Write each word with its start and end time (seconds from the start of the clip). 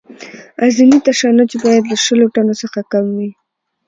اعظمي 0.63 0.97
تشنج 1.07 1.51
باید 1.63 1.83
له 1.91 1.97
شلو 2.05 2.25
ټنو 2.35 2.53
څخه 2.61 2.79
کم 2.91 3.05
وي 3.17 3.29